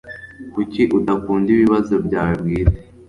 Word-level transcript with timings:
Kuki 0.53 0.81
udakunda 0.97 1.47
ibibazo 1.55 1.93
byawe 2.05 2.33
bwite? 2.41 2.79